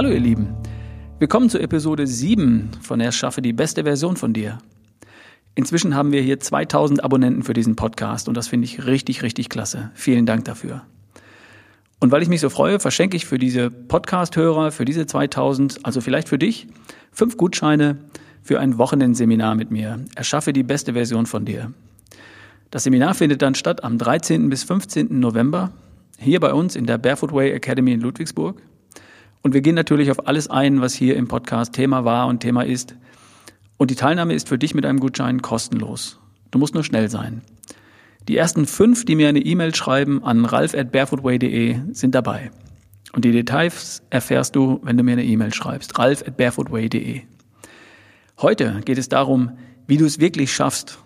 Hallo 0.00 0.12
ihr 0.14 0.20
Lieben, 0.20 0.54
willkommen 1.18 1.50
zur 1.50 1.60
Episode 1.60 2.06
7 2.06 2.70
von 2.80 3.00
Erschaffe 3.00 3.42
die 3.42 3.52
beste 3.52 3.84
Version 3.84 4.16
von 4.16 4.32
dir. 4.32 4.56
Inzwischen 5.54 5.94
haben 5.94 6.10
wir 6.10 6.22
hier 6.22 6.40
2000 6.40 7.04
Abonnenten 7.04 7.42
für 7.42 7.52
diesen 7.52 7.76
Podcast 7.76 8.26
und 8.26 8.34
das 8.34 8.48
finde 8.48 8.64
ich 8.64 8.86
richtig, 8.86 9.22
richtig 9.22 9.50
klasse. 9.50 9.90
Vielen 9.92 10.24
Dank 10.24 10.46
dafür. 10.46 10.84
Und 11.98 12.12
weil 12.12 12.22
ich 12.22 12.30
mich 12.30 12.40
so 12.40 12.48
freue, 12.48 12.80
verschenke 12.80 13.14
ich 13.14 13.26
für 13.26 13.36
diese 13.36 13.70
Podcast-Hörer, 13.70 14.72
für 14.72 14.86
diese 14.86 15.04
2000, 15.04 15.80
also 15.82 16.00
vielleicht 16.00 16.30
für 16.30 16.38
dich, 16.38 16.66
fünf 17.12 17.36
Gutscheine 17.36 17.98
für 18.42 18.58
ein 18.58 18.78
Wochenendseminar 18.78 19.54
mit 19.54 19.70
mir. 19.70 20.00
Erschaffe 20.14 20.54
die 20.54 20.62
beste 20.62 20.94
Version 20.94 21.26
von 21.26 21.44
dir. 21.44 21.74
Das 22.70 22.84
Seminar 22.84 23.12
findet 23.12 23.42
dann 23.42 23.54
statt 23.54 23.84
am 23.84 23.98
13. 23.98 24.48
bis 24.48 24.64
15. 24.64 25.20
November 25.20 25.72
hier 26.18 26.40
bei 26.40 26.54
uns 26.54 26.74
in 26.74 26.86
der 26.86 26.96
Barefoot 26.96 27.34
Way 27.34 27.50
Academy 27.50 27.92
in 27.92 28.00
Ludwigsburg. 28.00 28.62
Und 29.42 29.54
wir 29.54 29.60
gehen 29.62 29.74
natürlich 29.74 30.10
auf 30.10 30.26
alles 30.26 30.48
ein, 30.48 30.80
was 30.80 30.94
hier 30.94 31.16
im 31.16 31.28
Podcast 31.28 31.72
Thema 31.72 32.04
war 32.04 32.26
und 32.26 32.40
Thema 32.40 32.62
ist. 32.62 32.96
Und 33.78 33.90
die 33.90 33.94
Teilnahme 33.96 34.34
ist 34.34 34.48
für 34.48 34.58
dich 34.58 34.74
mit 34.74 34.84
einem 34.84 35.00
Gutschein 35.00 35.40
kostenlos. 35.40 36.20
Du 36.50 36.58
musst 36.58 36.74
nur 36.74 36.84
schnell 36.84 37.08
sein. 37.08 37.42
Die 38.28 38.36
ersten 38.36 38.66
fünf, 38.66 39.04
die 39.04 39.16
mir 39.16 39.28
eine 39.28 39.40
E-Mail 39.40 39.74
schreiben 39.74 40.22
an 40.22 40.44
ralf 40.44 40.74
at 40.74 40.92
barefootway.de, 40.92 41.78
sind 41.92 42.14
dabei. 42.14 42.50
Und 43.12 43.24
die 43.24 43.32
Details 43.32 44.02
erfährst 44.10 44.54
du, 44.54 44.80
wenn 44.82 44.96
du 44.96 45.02
mir 45.02 45.12
eine 45.12 45.24
E-Mail 45.24 45.54
schreibst. 45.54 45.98
ralf 45.98 46.22
at 46.26 46.36
barefootway.de. 46.36 47.22
Heute 48.38 48.80
geht 48.84 48.98
es 48.98 49.08
darum, 49.08 49.52
wie 49.86 49.96
du 49.96 50.04
es 50.04 50.20
wirklich 50.20 50.52
schaffst, 50.52 50.98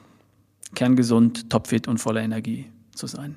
kerngesund, 0.75 1.51
topfit 1.51 1.89
und 1.89 1.99
voller 1.99 2.23
Energie 2.23 2.67
zu 2.95 3.07
sein. 3.07 3.37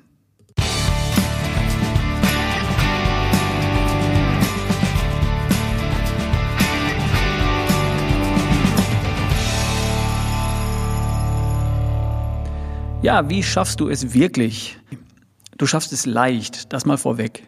Ja, 13.00 13.30
wie 13.30 13.44
schaffst 13.44 13.78
du 13.78 13.88
es 13.88 14.12
wirklich? 14.12 14.76
Du 15.56 15.66
schaffst 15.66 15.92
es 15.92 16.04
leicht, 16.04 16.72
das 16.72 16.84
mal 16.84 16.98
vorweg. 16.98 17.44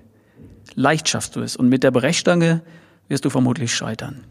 Leicht 0.77 1.09
schaffst 1.09 1.35
du 1.35 1.41
es 1.41 1.57
und 1.57 1.69
mit 1.69 1.83
der 1.83 1.91
Brechstange 1.91 2.63
wirst 3.09 3.25
du 3.25 3.31
vermutlich 3.31 3.75
scheitern. 3.75 4.23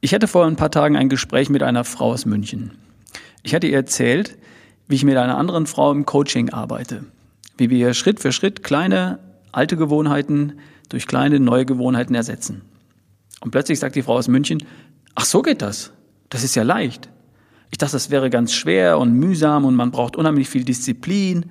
Ich 0.00 0.12
hatte 0.12 0.28
vor 0.28 0.44
ein 0.44 0.56
paar 0.56 0.70
Tagen 0.70 0.96
ein 0.96 1.08
Gespräch 1.08 1.48
mit 1.48 1.62
einer 1.62 1.84
Frau 1.84 2.12
aus 2.12 2.26
München. 2.26 2.72
Ich 3.42 3.54
hatte 3.54 3.66
ihr 3.66 3.76
erzählt, 3.76 4.36
wie 4.88 4.96
ich 4.96 5.04
mit 5.04 5.16
einer 5.16 5.38
anderen 5.38 5.66
Frau 5.66 5.90
im 5.90 6.04
Coaching 6.04 6.50
arbeite, 6.50 7.06
wie 7.56 7.70
wir 7.70 7.94
Schritt 7.94 8.20
für 8.20 8.30
Schritt 8.30 8.62
kleine 8.62 9.18
alte 9.52 9.78
Gewohnheiten 9.78 10.60
durch 10.90 11.06
kleine 11.06 11.40
neue 11.40 11.64
Gewohnheiten 11.64 12.14
ersetzen. 12.14 12.60
Und 13.40 13.52
plötzlich 13.52 13.78
sagt 13.78 13.96
die 13.96 14.02
Frau 14.02 14.18
aus 14.18 14.28
München, 14.28 14.62
ach 15.14 15.24
so 15.24 15.40
geht 15.40 15.62
das. 15.62 15.92
Das 16.28 16.44
ist 16.44 16.56
ja 16.56 16.62
leicht. 16.62 17.08
Ich 17.70 17.78
dachte, 17.78 17.92
das 17.92 18.10
wäre 18.10 18.30
ganz 18.30 18.52
schwer 18.52 18.98
und 18.98 19.12
mühsam 19.12 19.64
und 19.64 19.74
man 19.74 19.90
braucht 19.90 20.16
unheimlich 20.16 20.48
viel 20.48 20.64
Disziplin. 20.64 21.46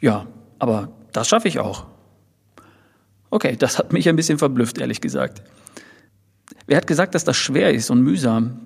Ja, 0.00 0.26
aber 0.58 0.92
das 1.12 1.28
schaffe 1.28 1.48
ich 1.48 1.58
auch. 1.58 1.86
Okay, 3.30 3.56
das 3.56 3.78
hat 3.78 3.92
mich 3.92 4.08
ein 4.08 4.16
bisschen 4.16 4.38
verblüfft, 4.38 4.78
ehrlich 4.78 5.00
gesagt. 5.00 5.42
Wer 6.66 6.76
hat 6.76 6.86
gesagt, 6.86 7.14
dass 7.14 7.24
das 7.24 7.36
schwer 7.36 7.72
ist 7.72 7.90
und 7.90 8.02
mühsam, 8.02 8.60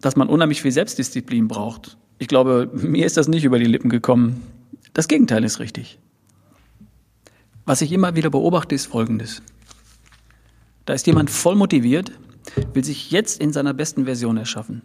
dass 0.00 0.16
man 0.16 0.28
unheimlich 0.28 0.62
viel 0.62 0.72
Selbstdisziplin 0.72 1.48
braucht? 1.48 1.96
Ich 2.18 2.28
glaube, 2.28 2.70
mir 2.72 3.06
ist 3.06 3.16
das 3.16 3.28
nicht 3.28 3.44
über 3.44 3.58
die 3.58 3.64
Lippen 3.64 3.90
gekommen. 3.90 4.42
Das 4.92 5.08
Gegenteil 5.08 5.44
ist 5.44 5.60
richtig. 5.60 5.98
Was 7.64 7.80
ich 7.80 7.92
immer 7.92 8.16
wieder 8.16 8.30
beobachte, 8.30 8.74
ist 8.74 8.86
Folgendes. 8.86 9.42
Da 10.84 10.94
ist 10.94 11.06
jemand 11.06 11.30
voll 11.30 11.54
motiviert, 11.54 12.12
will 12.72 12.82
sich 12.82 13.10
jetzt 13.10 13.40
in 13.40 13.52
seiner 13.52 13.74
besten 13.74 14.06
Version 14.06 14.36
erschaffen. 14.36 14.82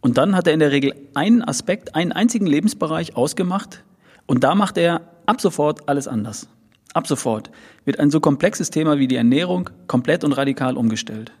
Und 0.00 0.18
dann 0.18 0.34
hat 0.34 0.46
er 0.46 0.54
in 0.54 0.60
der 0.60 0.72
Regel 0.72 0.94
einen 1.14 1.42
Aspekt, 1.42 1.94
einen 1.94 2.12
einzigen 2.12 2.46
Lebensbereich 2.46 3.16
ausgemacht 3.16 3.84
und 4.26 4.44
da 4.44 4.54
macht 4.54 4.78
er 4.78 5.02
ab 5.26 5.40
sofort 5.40 5.88
alles 5.88 6.08
anders. 6.08 6.48
Ab 6.94 7.06
sofort 7.06 7.50
wird 7.84 8.00
ein 8.00 8.10
so 8.10 8.20
komplexes 8.20 8.70
Thema 8.70 8.98
wie 8.98 9.08
die 9.08 9.16
Ernährung 9.16 9.70
komplett 9.86 10.24
und 10.24 10.32
radikal 10.32 10.76
umgestellt. 10.76 11.32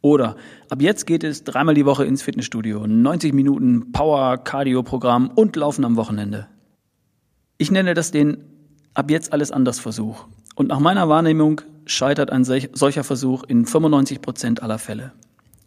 Oder 0.00 0.36
ab 0.70 0.80
jetzt 0.80 1.06
geht 1.06 1.24
es 1.24 1.44
dreimal 1.44 1.74
die 1.74 1.84
Woche 1.84 2.04
ins 2.04 2.22
Fitnessstudio, 2.22 2.86
90 2.86 3.32
Minuten 3.32 3.92
Power-Cardio-Programm 3.92 5.30
und 5.34 5.56
Laufen 5.56 5.84
am 5.84 5.96
Wochenende. 5.96 6.46
Ich 7.58 7.70
nenne 7.70 7.94
das 7.94 8.10
den 8.10 8.44
ab 8.94 9.10
jetzt 9.10 9.32
alles 9.32 9.50
anders 9.50 9.80
Versuch. 9.80 10.24
Und 10.54 10.68
nach 10.68 10.80
meiner 10.80 11.08
Wahrnehmung 11.08 11.60
scheitert 11.86 12.30
ein 12.30 12.44
solcher 12.44 13.04
Versuch 13.04 13.44
in 13.44 13.66
95 13.66 14.20
Prozent 14.20 14.62
aller 14.62 14.78
Fälle. 14.78 15.12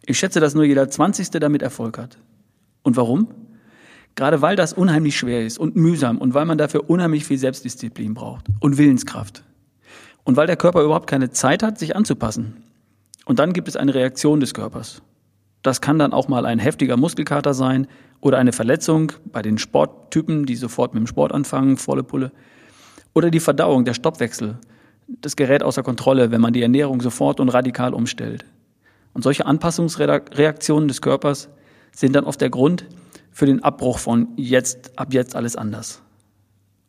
Ich 0.04 0.18
schätze, 0.18 0.40
dass 0.40 0.54
nur 0.54 0.64
jeder 0.64 0.90
Zwanzigste 0.90 1.40
damit 1.40 1.62
Erfolg 1.62 1.98
hat. 1.98 2.18
Und 2.82 2.96
warum? 2.96 3.28
Gerade 4.14 4.42
weil 4.42 4.56
das 4.56 4.72
unheimlich 4.72 5.16
schwer 5.16 5.44
ist 5.44 5.58
und 5.58 5.76
mühsam 5.76 6.18
und 6.18 6.34
weil 6.34 6.44
man 6.44 6.58
dafür 6.58 6.90
unheimlich 6.90 7.24
viel 7.24 7.38
Selbstdisziplin 7.38 8.14
braucht 8.14 8.46
und 8.60 8.76
Willenskraft. 8.76 9.42
Und 10.24 10.36
weil 10.36 10.46
der 10.46 10.56
Körper 10.56 10.82
überhaupt 10.82 11.08
keine 11.08 11.30
Zeit 11.30 11.62
hat, 11.62 11.78
sich 11.78 11.96
anzupassen. 11.96 12.62
Und 13.24 13.38
dann 13.38 13.52
gibt 13.52 13.68
es 13.68 13.76
eine 13.76 13.94
Reaktion 13.94 14.40
des 14.40 14.54
Körpers. 14.54 15.02
Das 15.62 15.80
kann 15.80 15.98
dann 15.98 16.12
auch 16.12 16.28
mal 16.28 16.44
ein 16.44 16.58
heftiger 16.58 16.96
Muskelkater 16.96 17.54
sein 17.54 17.86
oder 18.20 18.38
eine 18.38 18.52
Verletzung 18.52 19.12
bei 19.32 19.42
den 19.42 19.58
Sporttypen, 19.58 20.44
die 20.44 20.56
sofort 20.56 20.94
mit 20.94 21.02
dem 21.02 21.06
Sport 21.06 21.32
anfangen, 21.32 21.76
volle 21.76 22.02
Pulle. 22.02 22.32
Oder 23.14 23.30
die 23.30 23.40
Verdauung, 23.40 23.84
der 23.84 23.94
Stoppwechsel. 23.94 24.58
Das 25.06 25.36
gerät 25.36 25.62
außer 25.62 25.82
Kontrolle, 25.82 26.30
wenn 26.30 26.40
man 26.40 26.52
die 26.52 26.62
Ernährung 26.62 27.00
sofort 27.00 27.40
und 27.40 27.48
radikal 27.48 27.94
umstellt. 27.94 28.44
Und 29.12 29.22
solche 29.22 29.46
Anpassungsreaktionen 29.46 30.88
des 30.88 31.00
Körpers 31.00 31.48
sind 31.94 32.14
dann 32.14 32.24
oft 32.24 32.40
der 32.40 32.50
Grund 32.50 32.86
für 33.30 33.46
den 33.46 33.62
Abbruch 33.62 33.98
von 33.98 34.28
jetzt, 34.36 34.98
ab 34.98 35.12
jetzt 35.12 35.36
alles 35.36 35.56
anders. 35.56 36.02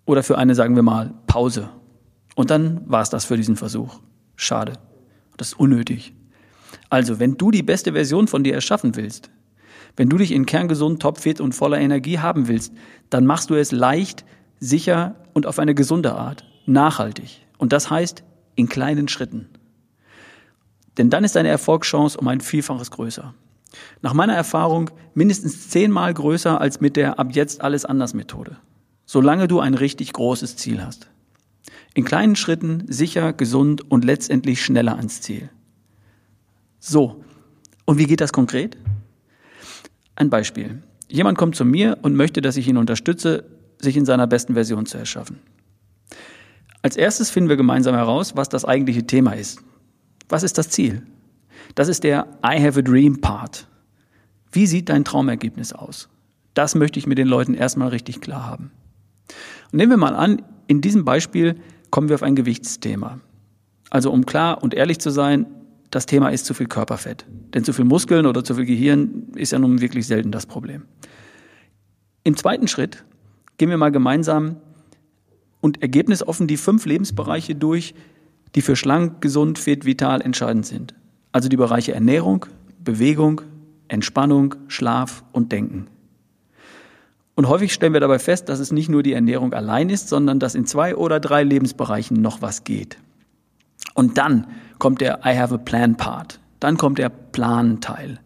Oder 0.05 0.23
für 0.23 0.37
eine, 0.37 0.55
sagen 0.55 0.75
wir 0.75 0.83
mal, 0.83 1.13
Pause. 1.27 1.69
Und 2.35 2.49
dann 2.49 2.81
war 2.89 3.01
es 3.01 3.09
das 3.09 3.25
für 3.25 3.37
diesen 3.37 3.55
Versuch. 3.55 3.99
Schade. 4.35 4.73
Das 5.37 5.49
ist 5.49 5.59
unnötig. 5.59 6.13
Also, 6.89 7.19
wenn 7.19 7.37
du 7.37 7.51
die 7.51 7.63
beste 7.63 7.93
Version 7.93 8.27
von 8.27 8.43
dir 8.43 8.53
erschaffen 8.53 8.95
willst, 8.95 9.29
wenn 9.95 10.09
du 10.09 10.17
dich 10.17 10.31
in 10.31 10.45
kerngesund, 10.45 11.01
topfit 11.01 11.39
und 11.39 11.53
voller 11.53 11.79
Energie 11.79 12.19
haben 12.19 12.47
willst, 12.47 12.73
dann 13.09 13.25
machst 13.25 13.49
du 13.49 13.55
es 13.55 13.71
leicht, 13.71 14.25
sicher 14.59 15.15
und 15.33 15.45
auf 15.45 15.59
eine 15.59 15.75
gesunde 15.75 16.13
Art, 16.13 16.45
nachhaltig. 16.65 17.45
Und 17.57 17.73
das 17.73 17.89
heißt 17.89 18.23
in 18.55 18.69
kleinen 18.69 19.07
Schritten. 19.07 19.49
Denn 20.97 21.09
dann 21.09 21.23
ist 21.23 21.35
deine 21.35 21.49
Erfolgschance 21.49 22.17
um 22.17 22.27
ein 22.27 22.41
Vielfaches 22.41 22.91
größer. 22.91 23.33
Nach 24.01 24.13
meiner 24.13 24.35
Erfahrung 24.35 24.89
mindestens 25.13 25.69
zehnmal 25.69 26.13
größer 26.13 26.59
als 26.59 26.81
mit 26.81 26.95
der 26.95 27.19
ab 27.19 27.29
jetzt 27.31 27.61
alles 27.61 27.85
anders 27.85 28.13
Methode. 28.13 28.57
Solange 29.05 29.47
du 29.47 29.59
ein 29.59 29.73
richtig 29.73 30.13
großes 30.13 30.55
Ziel 30.55 30.83
hast. 30.83 31.09
In 31.93 32.05
kleinen 32.05 32.35
Schritten 32.35 32.85
sicher, 32.87 33.33
gesund 33.33 33.89
und 33.91 34.05
letztendlich 34.05 34.63
schneller 34.63 34.97
ans 34.97 35.21
Ziel. 35.21 35.49
So. 36.79 37.23
Und 37.85 37.97
wie 37.97 38.05
geht 38.05 38.21
das 38.21 38.33
konkret? 38.33 38.77
Ein 40.15 40.29
Beispiel. 40.29 40.81
Jemand 41.07 41.37
kommt 41.37 41.55
zu 41.55 41.65
mir 41.65 41.99
und 42.01 42.15
möchte, 42.15 42.41
dass 42.41 42.57
ich 42.57 42.67
ihn 42.67 42.77
unterstütze, 42.77 43.45
sich 43.79 43.97
in 43.97 44.05
seiner 44.05 44.25
besten 44.25 44.53
Version 44.53 44.85
zu 44.85 44.97
erschaffen. 44.97 45.39
Als 46.81 46.97
erstes 46.97 47.29
finden 47.29 47.49
wir 47.49 47.57
gemeinsam 47.57 47.95
heraus, 47.95 48.35
was 48.35 48.49
das 48.49 48.65
eigentliche 48.65 49.05
Thema 49.05 49.33
ist. 49.33 49.61
Was 50.29 50.43
ist 50.43 50.57
das 50.57 50.69
Ziel? 50.69 51.03
Das 51.75 51.87
ist 51.87 52.03
der 52.03 52.27
I 52.45 52.61
have 52.61 52.79
a 52.79 52.81
dream 52.81 53.19
Part. 53.21 53.67
Wie 54.51 54.67
sieht 54.67 54.89
dein 54.89 55.03
Traumergebnis 55.03 55.73
aus? 55.73 56.09
Das 56.53 56.75
möchte 56.75 56.99
ich 56.99 57.07
mit 57.07 57.17
den 57.17 57.27
Leuten 57.27 57.55
erstmal 57.55 57.89
richtig 57.89 58.21
klar 58.21 58.45
haben. 58.45 58.71
Und 59.71 59.77
nehmen 59.77 59.91
wir 59.91 59.97
mal 59.97 60.15
an, 60.15 60.43
in 60.67 60.81
diesem 60.81 61.03
Beispiel 61.03 61.55
kommen 61.89 62.09
wir 62.09 62.15
auf 62.15 62.23
ein 62.23 62.35
Gewichtsthema. 62.35 63.19
Also 63.89 64.11
um 64.11 64.25
klar 64.25 64.61
und 64.61 64.73
ehrlich 64.73 64.99
zu 64.99 65.09
sein, 65.09 65.47
das 65.89 66.05
Thema 66.05 66.29
ist 66.29 66.45
zu 66.45 66.53
viel 66.53 66.67
Körperfett. 66.67 67.25
Denn 67.53 67.63
zu 67.63 67.73
viel 67.73 67.85
Muskeln 67.85 68.25
oder 68.25 68.43
zu 68.43 68.55
viel 68.55 68.65
Gehirn 68.65 69.27
ist 69.35 69.51
ja 69.51 69.59
nun 69.59 69.81
wirklich 69.81 70.07
selten 70.07 70.31
das 70.31 70.45
Problem. 70.45 70.83
Im 72.23 72.37
zweiten 72.37 72.67
Schritt 72.67 73.03
gehen 73.57 73.69
wir 73.69 73.77
mal 73.77 73.91
gemeinsam 73.91 74.57
und 75.61 75.81
ergebnisoffen 75.81 76.47
die 76.47 76.57
fünf 76.57 76.85
Lebensbereiche 76.85 77.55
durch, 77.55 77.93
die 78.55 78.61
für 78.61 78.75
schlank, 78.75 79.21
gesund, 79.21 79.59
fit, 79.59 79.85
vital 79.85 80.21
entscheidend 80.21 80.65
sind. 80.65 80.95
Also 81.33 81.49
die 81.49 81.57
Bereiche 81.57 81.93
Ernährung, 81.93 82.45
Bewegung, 82.81 83.41
Entspannung, 83.89 84.55
Schlaf 84.69 85.25
und 85.33 85.51
Denken. 85.51 85.87
Und 87.35 87.49
häufig 87.49 87.73
stellen 87.73 87.93
wir 87.93 87.99
dabei 87.99 88.19
fest, 88.19 88.47
dass 88.47 88.59
es 88.59 88.71
nicht 88.71 88.89
nur 88.89 89.03
die 89.03 89.13
Ernährung 89.13 89.53
allein 89.53 89.89
ist, 89.89 90.07
sondern 90.07 90.39
dass 90.39 90.55
in 90.55 90.65
zwei 90.65 90.95
oder 90.95 91.19
drei 91.19 91.43
Lebensbereichen 91.43 92.21
noch 92.21 92.41
was 92.41 92.63
geht. 92.63 92.97
Und 93.95 94.17
dann 94.17 94.47
kommt 94.77 95.01
der 95.01 95.19
I 95.25 95.37
have 95.37 95.53
a 95.53 95.57
plan 95.57 95.97
Part. 95.97 96.39
Dann 96.59 96.77
kommt 96.77 96.99
der 96.99 97.09
Plan-Teil. 97.09 98.19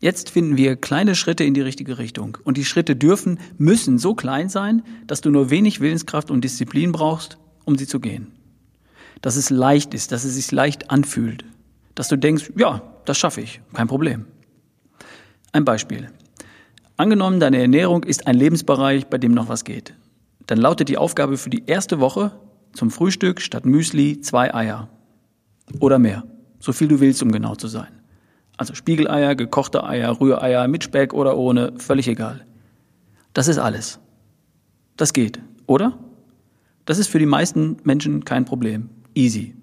Jetzt 0.00 0.30
finden 0.30 0.56
wir 0.56 0.76
kleine 0.76 1.14
Schritte 1.14 1.44
in 1.44 1.54
die 1.54 1.60
richtige 1.60 1.98
Richtung. 1.98 2.38
Und 2.44 2.56
die 2.56 2.64
Schritte 2.64 2.96
dürfen, 2.96 3.38
müssen 3.58 3.98
so 3.98 4.14
klein 4.14 4.48
sein, 4.48 4.82
dass 5.06 5.20
du 5.20 5.30
nur 5.30 5.50
wenig 5.50 5.80
Willenskraft 5.80 6.30
und 6.30 6.42
Disziplin 6.42 6.92
brauchst, 6.92 7.36
um 7.64 7.76
sie 7.76 7.86
zu 7.86 8.00
gehen. 8.00 8.28
Dass 9.20 9.36
es 9.36 9.50
leicht 9.50 9.94
ist, 9.94 10.12
dass 10.12 10.24
es 10.24 10.36
sich 10.36 10.50
leicht 10.52 10.90
anfühlt. 10.90 11.44
Dass 11.98 12.06
du 12.06 12.16
denkst, 12.16 12.52
ja, 12.56 12.80
das 13.06 13.18
schaffe 13.18 13.40
ich, 13.40 13.60
kein 13.72 13.88
Problem. 13.88 14.26
Ein 15.50 15.64
Beispiel. 15.64 16.12
Angenommen, 16.96 17.40
deine 17.40 17.60
Ernährung 17.60 18.04
ist 18.04 18.28
ein 18.28 18.36
Lebensbereich, 18.36 19.08
bei 19.08 19.18
dem 19.18 19.34
noch 19.34 19.48
was 19.48 19.64
geht. 19.64 19.94
Dann 20.46 20.58
lautet 20.58 20.88
die 20.88 20.96
Aufgabe 20.96 21.36
für 21.36 21.50
die 21.50 21.64
erste 21.66 21.98
Woche 21.98 22.30
zum 22.72 22.92
Frühstück 22.92 23.40
statt 23.40 23.66
Müsli 23.66 24.20
zwei 24.20 24.54
Eier. 24.54 24.88
Oder 25.80 25.98
mehr. 25.98 26.22
So 26.60 26.72
viel 26.72 26.86
du 26.86 27.00
willst, 27.00 27.20
um 27.20 27.32
genau 27.32 27.56
zu 27.56 27.66
sein. 27.66 27.88
Also 28.56 28.76
Spiegeleier, 28.76 29.34
gekochte 29.34 29.82
Eier, 29.82 30.20
Rühreier, 30.20 30.68
mit 30.68 30.84
Speck 30.84 31.12
oder 31.12 31.36
ohne, 31.36 31.72
völlig 31.78 32.06
egal. 32.06 32.46
Das 33.32 33.48
ist 33.48 33.58
alles. 33.58 33.98
Das 34.96 35.12
geht, 35.12 35.40
oder? 35.66 35.98
Das 36.84 36.98
ist 36.98 37.08
für 37.08 37.18
die 37.18 37.26
meisten 37.26 37.78
Menschen 37.82 38.24
kein 38.24 38.44
Problem. 38.44 38.88
Easy. 39.14 39.56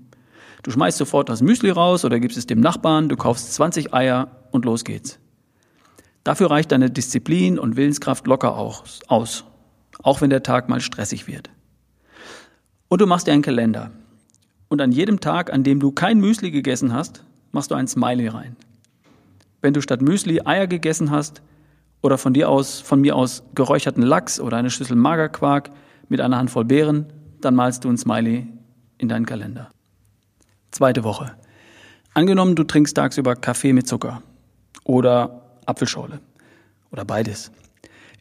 Du 0.65 0.71
schmeißt 0.71 0.97
sofort 0.97 1.29
das 1.29 1.43
Müsli 1.43 1.69
raus 1.69 2.05
oder 2.05 2.19
gibst 2.19 2.39
es 2.39 2.47
dem 2.47 2.59
Nachbarn, 2.59 3.07
du 3.07 3.15
kaufst 3.15 3.53
20 3.53 3.93
Eier 3.93 4.31
und 4.49 4.65
los 4.65 4.83
geht's. 4.83 5.19
Dafür 6.23 6.49
reicht 6.49 6.71
deine 6.71 6.89
Disziplin 6.89 7.59
und 7.59 7.75
Willenskraft 7.75 8.25
locker 8.25 8.57
auch 8.57 8.83
aus, 9.07 9.45
auch 10.01 10.21
wenn 10.21 10.31
der 10.31 10.41
Tag 10.41 10.67
mal 10.67 10.81
stressig 10.81 11.27
wird. 11.27 11.51
Und 12.87 12.99
du 12.99 13.05
machst 13.05 13.27
dir 13.27 13.33
einen 13.33 13.43
Kalender. 13.43 13.91
Und 14.67 14.81
an 14.81 14.91
jedem 14.91 15.19
Tag, 15.19 15.53
an 15.53 15.63
dem 15.63 15.79
du 15.79 15.91
kein 15.91 16.19
Müsli 16.19 16.49
gegessen 16.49 16.93
hast, 16.93 17.23
machst 17.51 17.69
du 17.69 17.75
ein 17.75 17.87
Smiley 17.87 18.29
rein. 18.29 18.55
Wenn 19.61 19.75
du 19.75 19.81
statt 19.81 20.01
Müsli 20.01 20.41
Eier 20.45 20.65
gegessen 20.65 21.11
hast 21.11 21.43
oder 22.01 22.17
von 22.17 22.33
dir 22.33 22.49
aus, 22.49 22.79
von 22.79 23.01
mir 23.01 23.15
aus 23.15 23.43
geräucherten 23.53 24.01
Lachs 24.01 24.39
oder 24.39 24.57
eine 24.57 24.71
Schüssel 24.71 24.95
Magerquark 24.95 25.69
mit 26.09 26.21
einer 26.21 26.39
Handvoll 26.39 26.65
Beeren, 26.65 27.05
dann 27.39 27.53
malst 27.53 27.83
du 27.83 27.89
ein 27.89 27.99
Smiley 27.99 28.47
in 28.97 29.09
deinen 29.09 29.27
Kalender. 29.27 29.69
Zweite 30.75 31.05
Woche. 31.05 31.31
Angenommen, 32.13 32.57
du 32.57 32.65
trinkst 32.65 32.97
tagsüber 32.97 33.37
Kaffee 33.37 33.71
mit 33.71 33.87
Zucker 33.87 34.21
oder 34.83 35.41
Apfelschorle 35.65 36.19
oder 36.91 37.05
beides. 37.05 37.49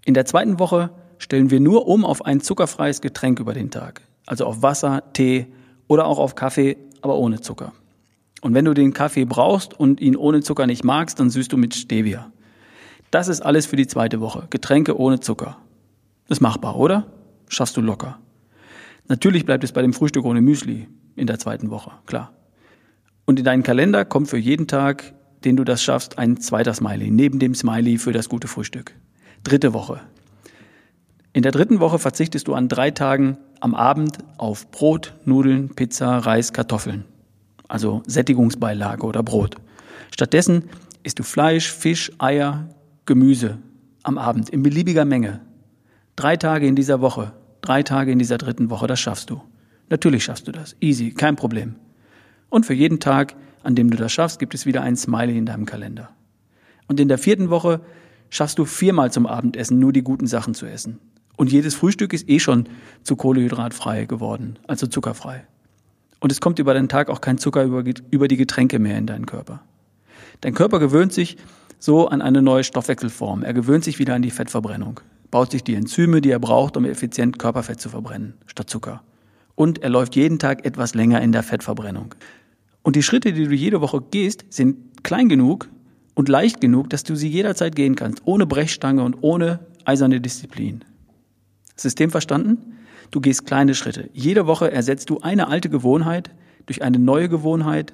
In 0.04 0.14
der 0.14 0.24
zweiten 0.24 0.60
Woche 0.60 0.90
stellen 1.18 1.50
wir 1.50 1.58
nur 1.58 1.88
um 1.88 2.04
auf 2.04 2.24
ein 2.24 2.40
zuckerfreies 2.40 3.00
Getränk 3.00 3.40
über 3.40 3.54
den 3.54 3.72
Tag, 3.72 4.02
also 4.24 4.46
auf 4.46 4.62
Wasser, 4.62 5.02
Tee 5.14 5.48
oder 5.88 6.06
auch 6.06 6.20
auf 6.20 6.36
Kaffee, 6.36 6.76
aber 7.02 7.16
ohne 7.16 7.40
Zucker. 7.40 7.72
Und 8.40 8.54
wenn 8.54 8.66
du 8.66 8.72
den 8.72 8.92
Kaffee 8.92 9.24
brauchst 9.24 9.74
und 9.74 10.00
ihn 10.00 10.14
ohne 10.14 10.40
Zucker 10.40 10.68
nicht 10.68 10.84
magst, 10.84 11.18
dann 11.18 11.30
süßt 11.30 11.52
du 11.52 11.56
mit 11.56 11.74
Stevia. 11.74 12.30
Das 13.10 13.26
ist 13.26 13.40
alles 13.40 13.66
für 13.66 13.74
die 13.74 13.88
zweite 13.88 14.20
Woche. 14.20 14.46
Getränke 14.50 14.96
ohne 14.96 15.18
Zucker. 15.18 15.56
ist 16.28 16.40
machbar, 16.40 16.76
oder? 16.76 17.08
Schaffst 17.48 17.76
du 17.76 17.80
locker. 17.80 18.20
Natürlich 19.08 19.44
bleibt 19.44 19.64
es 19.64 19.72
bei 19.72 19.82
dem 19.82 19.92
Frühstück 19.92 20.24
ohne 20.24 20.40
Müsli 20.40 20.86
in 21.16 21.26
der 21.26 21.40
zweiten 21.40 21.70
Woche, 21.70 21.90
klar. 22.06 22.30
Und 23.26 23.38
in 23.38 23.44
deinen 23.44 23.62
Kalender 23.62 24.04
kommt 24.04 24.28
für 24.28 24.38
jeden 24.38 24.66
Tag, 24.66 25.14
den 25.44 25.56
du 25.56 25.64
das 25.64 25.82
schaffst, 25.82 26.18
ein 26.18 26.38
zweiter 26.38 26.74
Smiley, 26.74 27.10
neben 27.10 27.38
dem 27.38 27.54
Smiley 27.54 27.98
für 27.98 28.12
das 28.12 28.28
gute 28.28 28.48
Frühstück. 28.48 28.94
Dritte 29.42 29.72
Woche. 29.72 30.00
In 31.32 31.42
der 31.42 31.52
dritten 31.52 31.80
Woche 31.80 31.98
verzichtest 31.98 32.48
du 32.48 32.54
an 32.54 32.68
drei 32.68 32.90
Tagen 32.90 33.38
am 33.60 33.74
Abend 33.74 34.18
auf 34.38 34.70
Brot, 34.70 35.14
Nudeln, 35.24 35.70
Pizza, 35.70 36.18
Reis, 36.18 36.52
Kartoffeln 36.52 37.04
also 37.68 38.02
Sättigungsbeilage 38.06 39.04
oder 39.04 39.22
Brot. 39.22 39.56
Stattdessen 40.12 40.64
isst 41.02 41.18
du 41.18 41.22
Fleisch, 41.22 41.72
Fisch, 41.72 42.12
Eier, 42.18 42.68
Gemüse 43.06 43.58
am 44.02 44.18
Abend 44.18 44.50
in 44.50 44.62
beliebiger 44.62 45.04
Menge. 45.04 45.40
Drei 46.16 46.36
Tage 46.36 46.66
in 46.66 46.76
dieser 46.76 47.00
Woche, 47.00 47.32
drei 47.62 47.82
Tage 47.82 48.12
in 48.12 48.18
dieser 48.18 48.38
dritten 48.38 48.70
Woche, 48.70 48.86
das 48.86 49.00
schaffst 49.00 49.30
du. 49.30 49.42
Natürlich 49.90 50.24
schaffst 50.24 50.46
du 50.46 50.52
das. 50.52 50.76
Easy, 50.80 51.10
kein 51.10 51.36
Problem. 51.36 51.74
Und 52.48 52.66
für 52.66 52.74
jeden 52.74 53.00
Tag, 53.00 53.34
an 53.62 53.74
dem 53.74 53.90
du 53.90 53.96
das 53.96 54.12
schaffst, 54.12 54.38
gibt 54.38 54.54
es 54.54 54.66
wieder 54.66 54.82
ein 54.82 54.96
Smiley 54.96 55.36
in 55.36 55.46
deinem 55.46 55.66
Kalender. 55.66 56.10
Und 56.88 57.00
in 57.00 57.08
der 57.08 57.18
vierten 57.18 57.50
Woche 57.50 57.80
schaffst 58.30 58.58
du 58.58 58.64
viermal 58.64 59.10
zum 59.12 59.26
Abendessen 59.26 59.78
nur 59.78 59.92
die 59.92 60.02
guten 60.02 60.26
Sachen 60.26 60.54
zu 60.54 60.66
essen. 60.66 60.98
Und 61.36 61.50
jedes 61.50 61.74
Frühstück 61.74 62.12
ist 62.12 62.28
eh 62.28 62.38
schon 62.38 62.68
zu 63.02 63.16
kohlehydratfrei 63.16 64.04
geworden, 64.04 64.58
also 64.66 64.86
zuckerfrei. 64.86 65.46
Und 66.20 66.32
es 66.32 66.40
kommt 66.40 66.58
über 66.58 66.74
den 66.74 66.88
Tag 66.88 67.10
auch 67.10 67.20
kein 67.20 67.38
Zucker 67.38 67.64
über, 67.64 67.84
über 68.10 68.28
die 68.28 68.36
Getränke 68.36 68.78
mehr 68.78 68.96
in 68.96 69.06
deinen 69.06 69.26
Körper. 69.26 69.62
Dein 70.40 70.54
Körper 70.54 70.78
gewöhnt 70.78 71.12
sich 71.12 71.36
so 71.78 72.08
an 72.08 72.22
eine 72.22 72.40
neue 72.40 72.64
Stoffwechselform. 72.64 73.42
Er 73.42 73.52
gewöhnt 73.52 73.84
sich 73.84 73.98
wieder 73.98 74.14
an 74.14 74.22
die 74.22 74.30
Fettverbrennung, 74.30 75.00
baut 75.30 75.50
sich 75.50 75.64
die 75.64 75.74
Enzyme, 75.74 76.20
die 76.20 76.30
er 76.30 76.38
braucht, 76.38 76.76
um 76.76 76.84
effizient 76.84 77.38
Körperfett 77.38 77.80
zu 77.80 77.88
verbrennen, 77.88 78.34
statt 78.46 78.70
Zucker. 78.70 79.02
Und 79.54 79.82
er 79.82 79.90
läuft 79.90 80.16
jeden 80.16 80.38
Tag 80.38 80.64
etwas 80.64 80.94
länger 80.94 81.20
in 81.22 81.32
der 81.32 81.42
Fettverbrennung. 81.42 82.14
Und 82.82 82.96
die 82.96 83.02
Schritte, 83.02 83.32
die 83.32 83.44
du 83.44 83.54
jede 83.54 83.80
Woche 83.80 84.02
gehst, 84.10 84.44
sind 84.50 85.04
klein 85.04 85.28
genug 85.28 85.68
und 86.14 86.28
leicht 86.28 86.60
genug, 86.60 86.90
dass 86.90 87.04
du 87.04 87.14
sie 87.14 87.28
jederzeit 87.28 87.76
gehen 87.76 87.94
kannst, 87.96 88.22
ohne 88.24 88.46
Brechstange 88.46 89.02
und 89.02 89.16
ohne 89.20 89.60
eiserne 89.84 90.20
Disziplin. 90.20 90.84
System 91.76 92.10
verstanden? 92.10 92.76
Du 93.10 93.20
gehst 93.20 93.46
kleine 93.46 93.74
Schritte. 93.74 94.10
Jede 94.12 94.46
Woche 94.46 94.70
ersetzt 94.70 95.10
du 95.10 95.20
eine 95.20 95.48
alte 95.48 95.68
Gewohnheit 95.68 96.30
durch 96.66 96.82
eine 96.82 96.98
neue 96.98 97.28
Gewohnheit 97.28 97.92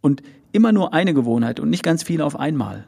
und 0.00 0.22
immer 0.52 0.72
nur 0.72 0.92
eine 0.94 1.14
Gewohnheit 1.14 1.60
und 1.60 1.70
nicht 1.70 1.82
ganz 1.82 2.02
viele 2.02 2.24
auf 2.24 2.38
einmal. 2.38 2.86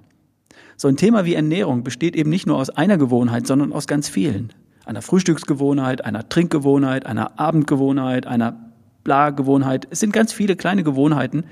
So 0.76 0.88
ein 0.88 0.96
Thema 0.96 1.24
wie 1.24 1.34
Ernährung 1.34 1.82
besteht 1.82 2.14
eben 2.16 2.30
nicht 2.30 2.46
nur 2.46 2.58
aus 2.58 2.70
einer 2.70 2.98
Gewohnheit, 2.98 3.46
sondern 3.46 3.72
aus 3.72 3.86
ganz 3.86 4.08
vielen. 4.08 4.52
Einer 4.86 5.02
Frühstücksgewohnheit, 5.02 6.04
einer 6.04 6.28
Trinkgewohnheit, 6.28 7.04
einer 7.04 7.38
Abendgewohnheit, 7.38 8.26
einer 8.26 8.56
Bla-Gewohnheit. 9.04 9.86
Es 9.90 10.00
sind 10.00 10.12
ganz 10.12 10.32
viele 10.32 10.56
kleine 10.56 10.84
Gewohnheiten, 10.84 11.44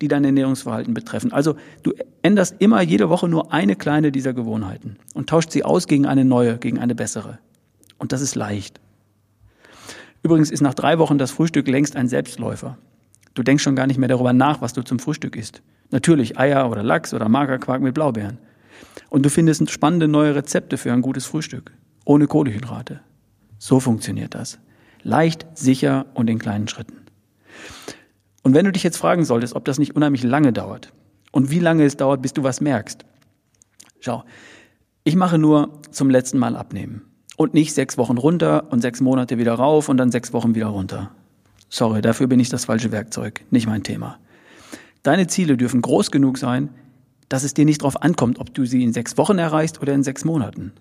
die 0.00 0.08
dein 0.08 0.24
Ernährungsverhalten 0.24 0.94
betreffen. 0.94 1.32
Also 1.32 1.56
du 1.82 1.92
änderst 2.22 2.56
immer 2.58 2.82
jede 2.82 3.08
Woche 3.08 3.28
nur 3.28 3.52
eine 3.52 3.74
kleine 3.74 4.12
dieser 4.12 4.34
Gewohnheiten 4.34 4.96
und 5.14 5.28
tauscht 5.28 5.50
sie 5.50 5.64
aus 5.64 5.86
gegen 5.86 6.06
eine 6.06 6.24
neue, 6.24 6.58
gegen 6.58 6.78
eine 6.78 6.94
bessere. 6.94 7.38
Und 7.98 8.12
das 8.12 8.20
ist 8.20 8.34
leicht. 8.34 8.80
Übrigens 10.22 10.50
ist 10.50 10.60
nach 10.60 10.74
drei 10.74 10.98
Wochen 10.98 11.18
das 11.18 11.30
Frühstück 11.30 11.68
längst 11.68 11.96
ein 11.96 12.08
Selbstläufer. 12.08 12.76
Du 13.34 13.42
denkst 13.42 13.62
schon 13.62 13.76
gar 13.76 13.86
nicht 13.86 13.98
mehr 13.98 14.08
darüber 14.08 14.32
nach, 14.32 14.60
was 14.60 14.72
du 14.74 14.82
zum 14.82 14.98
Frühstück 14.98 15.36
isst. 15.36 15.62
Natürlich 15.90 16.38
Eier 16.38 16.70
oder 16.70 16.82
Lachs 16.82 17.14
oder 17.14 17.28
Magerquark 17.28 17.80
mit 17.80 17.94
Blaubeeren. 17.94 18.38
Und 19.10 19.24
du 19.24 19.30
findest 19.30 19.70
spannende 19.70 20.08
neue 20.08 20.34
Rezepte 20.34 20.76
für 20.76 20.92
ein 20.92 21.02
gutes 21.02 21.26
Frühstück. 21.26 21.72
Ohne 22.04 22.26
Kohlehydrate. 22.26 23.00
So 23.58 23.80
funktioniert 23.80 24.34
das. 24.34 24.58
Leicht, 25.02 25.46
sicher 25.54 26.06
und 26.14 26.28
in 26.28 26.38
kleinen 26.38 26.68
Schritten. 26.68 27.00
Und 28.42 28.54
wenn 28.54 28.66
du 28.66 28.72
dich 28.72 28.82
jetzt 28.82 28.98
fragen 28.98 29.24
solltest, 29.24 29.54
ob 29.54 29.64
das 29.64 29.78
nicht 29.78 29.96
unheimlich 29.96 30.22
lange 30.22 30.52
dauert 30.52 30.92
und 31.32 31.50
wie 31.50 31.60
lange 31.60 31.84
es 31.84 31.96
dauert, 31.96 32.20
bis 32.20 32.34
du 32.34 32.42
was 32.42 32.60
merkst. 32.60 33.04
Schau, 34.00 34.24
ich 35.02 35.16
mache 35.16 35.38
nur 35.38 35.80
zum 35.90 36.10
letzten 36.10 36.38
Mal 36.38 36.56
abnehmen. 36.56 37.02
Und 37.36 37.54
nicht 37.54 37.74
sechs 37.74 37.98
Wochen 37.98 38.18
runter 38.18 38.70
und 38.70 38.80
sechs 38.80 39.00
Monate 39.00 39.38
wieder 39.38 39.54
rauf 39.54 39.88
und 39.88 39.96
dann 39.96 40.12
sechs 40.12 40.32
Wochen 40.32 40.54
wieder 40.54 40.66
runter. 40.68 41.10
Sorry, 41.68 42.02
dafür 42.02 42.26
bin 42.26 42.38
ich 42.38 42.50
das 42.50 42.66
falsche 42.66 42.92
Werkzeug, 42.92 43.44
nicht 43.50 43.66
mein 43.66 43.82
Thema. 43.82 44.18
Deine 45.02 45.26
Ziele 45.26 45.56
dürfen 45.56 45.82
groß 45.82 46.10
genug 46.10 46.38
sein, 46.38 46.68
dass 47.28 47.42
es 47.42 47.54
dir 47.54 47.64
nicht 47.64 47.80
darauf 47.80 48.02
ankommt, 48.02 48.38
ob 48.38 48.54
du 48.54 48.64
sie 48.64 48.84
in 48.84 48.92
sechs 48.92 49.18
Wochen 49.18 49.38
erreichst 49.38 49.82
oder 49.82 49.92
in 49.92 50.02
sechs 50.02 50.24
Monaten. 50.24 50.72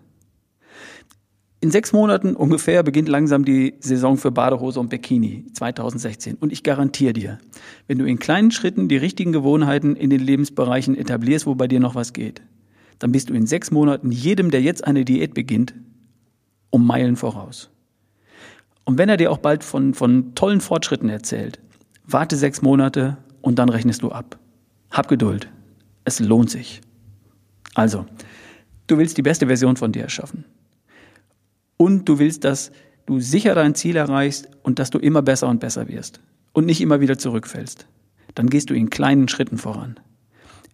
In 1.64 1.72
sechs 1.72 1.94
Monaten 1.94 2.36
ungefähr 2.36 2.84
beginnt 2.84 3.08
langsam 3.08 3.46
die 3.46 3.76
Saison 3.80 4.18
für 4.18 4.32
Badehose 4.32 4.82
und 4.82 4.90
Bikini 4.90 5.46
2016. 5.54 6.36
Und 6.36 6.52
ich 6.52 6.62
garantiere 6.62 7.14
dir, 7.14 7.38
wenn 7.88 7.98
du 7.98 8.06
in 8.06 8.20
kleinen 8.20 8.52
Schritten 8.52 8.90
die 8.90 8.98
richtigen 8.98 9.32
Gewohnheiten 9.32 9.96
in 9.96 10.10
den 10.10 10.20
Lebensbereichen 10.20 10.98
etablierst, 10.98 11.46
wo 11.46 11.56
bei 11.56 11.70
dir 11.70 11.80
noch 11.80 11.96
was 11.96 12.12
geht, 12.12 12.42
dann 13.00 13.14
bist 13.14 13.30
du 13.30 13.34
in 13.34 13.48
sechs 13.48 13.72
Monaten 13.72 14.12
jedem, 14.12 14.52
der 14.52 14.62
jetzt 14.62 14.86
eine 14.86 15.06
Diät 15.06 15.34
beginnt, 15.34 15.74
um 16.70 16.86
Meilen 16.86 17.16
voraus. 17.16 17.70
Und 18.84 18.98
wenn 18.98 19.08
er 19.08 19.16
dir 19.16 19.32
auch 19.32 19.38
bald 19.38 19.64
von, 19.64 19.94
von 19.94 20.36
tollen 20.36 20.60
Fortschritten 20.60 21.08
erzählt, 21.08 21.60
warte 22.06 22.36
sechs 22.36 22.62
Monate 22.62 23.18
und 23.42 23.58
dann 23.58 23.70
rechnest 23.70 24.04
du 24.04 24.12
ab. 24.12 24.38
Hab 24.92 25.08
Geduld. 25.08 25.48
Es 26.04 26.20
lohnt 26.20 26.50
sich. 26.50 26.82
Also, 27.74 28.06
du 28.88 28.98
willst 28.98 29.18
die 29.18 29.22
beste 29.22 29.48
Version 29.48 29.78
von 29.78 29.92
dir 29.92 30.04
erschaffen. 30.04 30.44
Und 31.84 32.08
du 32.08 32.18
willst, 32.18 32.46
dass 32.46 32.72
du 33.06 33.20
sicher 33.20 33.56
dein 33.56 33.76
Ziel 33.76 33.98
erreichst 33.98 34.48
und 34.64 34.80
dass 34.80 34.90
du 34.90 35.00
immer 35.00 35.22
besser 35.22 35.50
und 35.50 35.60
besser 35.60 35.90
wirst 35.90 36.22
und 36.54 36.66
nicht 36.66 36.80
immer 36.80 37.02
wieder 37.02 37.18
zurückfällst. 37.18 37.88
Dann 38.36 38.50
gehst 38.50 38.70
du 38.70 38.74
in 38.74 38.90
kleinen 38.90 39.28
Schritten 39.28 39.58
voran. 39.58 40.00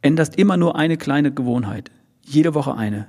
Änderst 0.03 0.35
immer 0.35 0.55
nur 0.55 0.75
eine 0.75 0.97
kleine 0.97 1.33
Gewohnheit. 1.33 1.89
Jede 2.23 2.53
Woche 2.53 2.75
eine. 2.75 3.07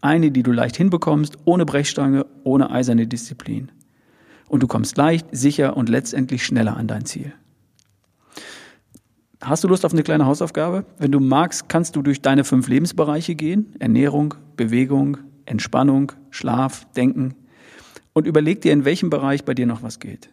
Eine, 0.00 0.30
die 0.30 0.42
du 0.42 0.50
leicht 0.50 0.78
hinbekommst, 0.78 1.36
ohne 1.44 1.66
Brechstange, 1.66 2.24
ohne 2.42 2.70
eiserne 2.70 3.06
Disziplin. 3.06 3.70
Und 4.48 4.62
du 4.62 4.66
kommst 4.66 4.96
leicht, 4.96 5.26
sicher 5.30 5.76
und 5.76 5.90
letztendlich 5.90 6.42
schneller 6.42 6.78
an 6.78 6.88
dein 6.88 7.04
Ziel. 7.04 7.34
Hast 9.42 9.62
du 9.62 9.68
Lust 9.68 9.84
auf 9.84 9.92
eine 9.92 10.04
kleine 10.04 10.24
Hausaufgabe? 10.24 10.86
Wenn 10.96 11.12
du 11.12 11.20
magst, 11.20 11.68
kannst 11.68 11.96
du 11.96 12.00
durch 12.00 12.22
deine 12.22 12.44
fünf 12.44 12.66
Lebensbereiche 12.66 13.34
gehen. 13.34 13.74
Ernährung, 13.78 14.32
Bewegung, 14.56 15.18
Entspannung, 15.46 16.12
Schlaf, 16.30 16.86
Denken. 16.94 17.34
Und 18.12 18.26
überleg 18.26 18.60
dir, 18.60 18.72
in 18.72 18.84
welchem 18.84 19.10
Bereich 19.10 19.44
bei 19.44 19.54
dir 19.54 19.66
noch 19.66 19.82
was 19.82 19.98
geht. 19.98 20.30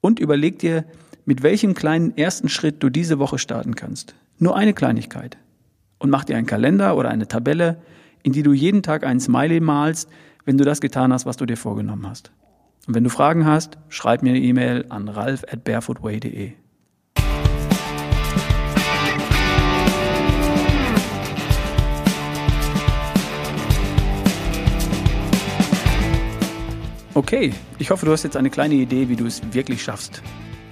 Und 0.00 0.18
überleg 0.18 0.58
dir, 0.58 0.84
mit 1.24 1.42
welchem 1.42 1.74
kleinen 1.74 2.16
ersten 2.16 2.48
Schritt 2.48 2.82
du 2.82 2.90
diese 2.90 3.18
Woche 3.18 3.38
starten 3.38 3.74
kannst. 3.74 4.14
Nur 4.38 4.56
eine 4.56 4.74
Kleinigkeit. 4.74 5.38
Und 5.98 6.10
mach 6.10 6.24
dir 6.24 6.36
einen 6.36 6.46
Kalender 6.46 6.96
oder 6.96 7.10
eine 7.10 7.28
Tabelle, 7.28 7.80
in 8.22 8.32
die 8.32 8.42
du 8.42 8.52
jeden 8.52 8.82
Tag 8.82 9.04
einen 9.04 9.20
Smiley 9.20 9.60
malst, 9.60 10.08
wenn 10.44 10.58
du 10.58 10.64
das 10.64 10.80
getan 10.80 11.12
hast, 11.12 11.24
was 11.24 11.36
du 11.36 11.46
dir 11.46 11.56
vorgenommen 11.56 12.06
hast. 12.08 12.32
Und 12.86 12.94
wenn 12.94 13.04
du 13.04 13.10
Fragen 13.10 13.46
hast, 13.46 13.78
schreib 13.88 14.22
mir 14.22 14.30
eine 14.30 14.40
E-Mail 14.40 14.86
an 14.90 15.08
ralf 15.08 15.44
at 15.50 15.64
barefootway.de. 15.64 16.52
Okay, 27.16 27.52
ich 27.78 27.90
hoffe, 27.90 28.06
du 28.06 28.12
hast 28.12 28.24
jetzt 28.24 28.36
eine 28.36 28.50
kleine 28.50 28.74
Idee, 28.74 29.08
wie 29.08 29.14
du 29.14 29.24
es 29.24 29.40
wirklich 29.52 29.84
schaffst. 29.84 30.20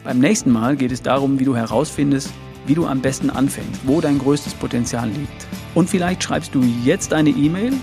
Beim 0.02 0.18
nächsten 0.18 0.50
Mal 0.50 0.74
geht 0.74 0.90
es 0.90 1.00
darum, 1.00 1.38
wie 1.38 1.44
du 1.44 1.54
herausfindest, 1.54 2.32
wie 2.66 2.74
du 2.74 2.84
am 2.84 3.00
besten 3.00 3.30
anfängst, 3.30 3.82
wo 3.84 4.00
dein 4.00 4.18
größtes 4.18 4.54
Potenzial 4.54 5.08
liegt. 5.08 5.46
Und 5.76 5.88
vielleicht 5.88 6.24
schreibst 6.24 6.52
du 6.52 6.60
jetzt 6.84 7.12
eine 7.12 7.30
E-Mail 7.30 7.74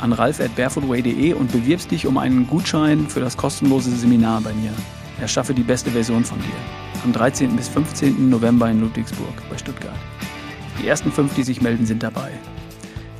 an 0.00 0.12
ralf.barefootway.de 0.12 1.34
und 1.34 1.52
bewirbst 1.52 1.92
dich 1.92 2.04
um 2.04 2.18
einen 2.18 2.48
Gutschein 2.48 3.06
für 3.06 3.20
das 3.20 3.36
kostenlose 3.36 3.92
Seminar 3.92 4.40
bei 4.40 4.52
mir. 4.52 4.72
Erschaffe 5.20 5.54
die 5.54 5.62
beste 5.62 5.92
Version 5.92 6.24
von 6.24 6.40
dir. 6.40 7.04
Am 7.04 7.12
13. 7.12 7.54
bis 7.54 7.68
15. 7.68 8.28
November 8.28 8.68
in 8.68 8.80
Ludwigsburg 8.80 9.48
bei 9.48 9.56
Stuttgart. 9.56 9.94
Die 10.82 10.88
ersten 10.88 11.12
fünf, 11.12 11.34
die 11.36 11.44
sich 11.44 11.62
melden, 11.62 11.86
sind 11.86 12.02
dabei. 12.02 12.32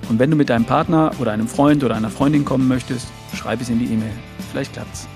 Und 0.09 0.19
wenn 0.19 0.33
du 0.33 0.37
mit 0.37 0.51
deinem 0.51 0.65
Partner 0.65 1.13
oder 1.21 1.31
einem 1.31 1.47
Freund 1.47 1.85
oder 1.85 1.95
einer 1.95 2.11
Freundin 2.11 2.45
kommen 2.45 2.67
möchtest, 2.67 3.07
schreib 3.35 3.61
es 3.61 3.69
in 3.69 3.79
die 3.79 3.87
E-Mail. 3.87 4.13
Vielleicht 4.51 4.73
klappt's. 4.73 5.09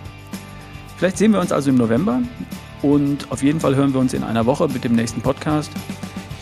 Vielleicht 0.97 1.19
sehen 1.19 1.33
wir 1.33 1.41
uns 1.41 1.53
also 1.53 1.71
im 1.71 1.77
November 1.77 2.21
und 2.83 3.31
auf 3.31 3.43
jeden 3.43 3.61
Fall 3.61 3.75
hören 3.75 3.93
wir 3.93 4.01
uns 4.01 4.15
in 4.15 4.23
einer 4.23 4.47
Woche 4.47 4.69
mit 4.69 4.85
dem 4.85 4.95
nächsten 4.95 5.21
Podcast. 5.21 5.71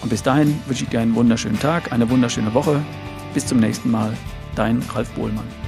Und 0.02 0.10
bis 0.10 0.22
dahin 0.22 0.60
wünsche 0.66 0.84
ich 0.84 0.90
dir 0.90 1.00
einen 1.00 1.14
wunderschönen 1.14 1.58
Tag, 1.58 1.92
eine 1.92 2.08
wunderschöne 2.08 2.52
Woche. 2.54 2.80
Bis 3.32 3.46
zum 3.46 3.58
nächsten 3.58 3.90
Mal. 3.90 4.12
Dein 4.54 4.82
Ralf 4.94 5.10
Bohlmann. 5.12 5.63